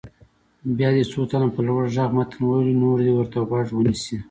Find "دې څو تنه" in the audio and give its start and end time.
0.95-1.47